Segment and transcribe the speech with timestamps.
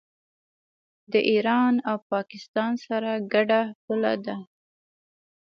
[1.11, 4.35] د ایران او پاکستان سره ګډه پوله ده.